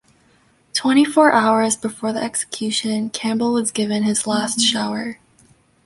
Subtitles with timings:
[0.73, 5.19] Twenty-four hours before the execution, Campbell was given his last shower.